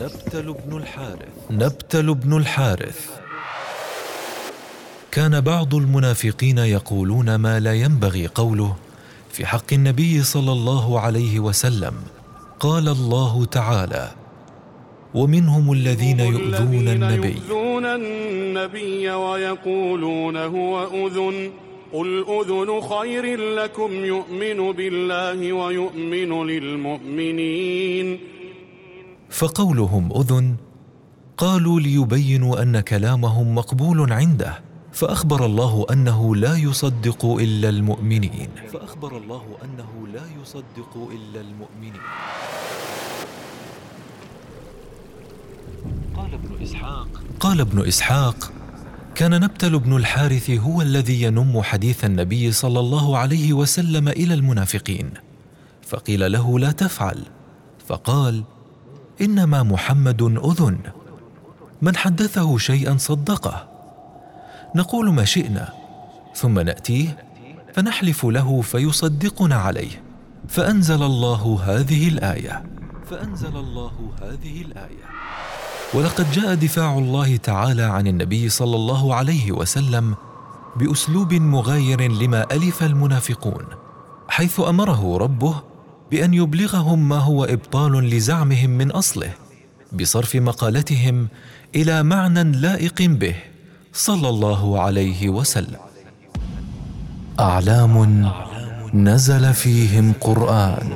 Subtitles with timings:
[0.00, 1.50] نبتل بن الحارث.
[1.50, 3.10] نبتل بن الحارث.
[5.12, 8.76] كان بعض المنافقين يقولون ما لا ينبغي قوله
[9.30, 11.94] في حق النبي صلى الله عليه وسلم.
[12.60, 14.10] قال الله تعالى
[15.14, 17.28] ومنهم الذين يؤذون النبي.
[17.28, 21.50] يؤذون النبي ويقولون هو أذن.
[21.92, 28.18] قل أذن خير لكم يؤمن بالله ويؤمن للمؤمنين.
[29.30, 30.56] فقولهم أذن.
[31.36, 34.60] قالوا ليبينوا أن كلامهم مقبول عنده
[34.92, 38.48] فأخبر الله أنه لا يصدق إلا المؤمنين.
[38.72, 42.02] فأخبر الله أنه لا يصدق إلا المؤمنين.
[46.16, 47.08] قال ابن إسحاق.
[47.40, 48.52] قال ابن إسحاق
[49.14, 55.10] كان نبتل بن الحارث هو الذي ينم حديث النبي صلى الله عليه وسلم إلى المنافقين.
[55.82, 57.26] فقيل له لا تفعل.
[57.88, 58.44] فقال
[59.20, 60.78] إنما محمد أذن.
[61.82, 63.68] من حدثه شيئا صدقه.
[64.74, 65.72] نقول ما شئنا
[66.34, 67.16] ثم نأتيه
[67.74, 70.02] فنحلف له فيصدقنا عليه.
[70.48, 72.62] فأنزل الله هذه الآية.
[73.10, 75.04] فأنزل الله هذه الآية.
[75.94, 80.14] ولقد جاء دفاع الله تعالى عن النبي صلى الله عليه وسلم
[80.76, 83.64] بأسلوب مغاير لما ألف المنافقون
[84.28, 85.62] حيث أمره ربه
[86.10, 89.32] بأن يبلغهم ما هو إبطال لزعمهم من أصله
[89.92, 91.28] بصرف مقالتهم
[91.74, 93.34] إلى معنى لائق به
[93.92, 95.78] صلى الله عليه وسلم.
[97.40, 97.94] أعلام
[98.94, 100.88] نزل فيهم قرآن.